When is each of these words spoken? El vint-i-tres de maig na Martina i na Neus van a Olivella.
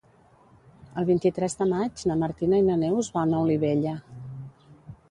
El 1.01 1.05
vint-i-tres 1.09 1.57
de 1.61 1.67
maig 1.73 2.07
na 2.13 2.17
Martina 2.25 2.63
i 2.63 2.67
na 2.71 2.79
Neus 2.87 3.13
van 3.21 3.39
a 3.41 3.47
Olivella. 3.47 3.97